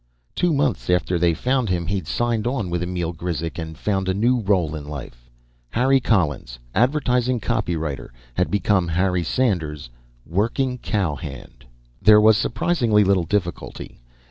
[0.33, 4.15] Two months after they found him, he'd signed on with Emil Grizek and found a
[4.15, 5.29] new role in life.
[5.69, 9.91] Harry Collins, advertising copywriter, had become Harry Sanders,
[10.25, 11.65] working cowhand.
[12.01, 14.01] There was surprisingly little difficulty.